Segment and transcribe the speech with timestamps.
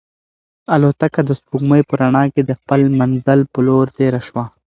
[0.73, 4.43] الوتکه د سپوږمۍ په رڼا کې د خپل منزل په لور تېره شوه.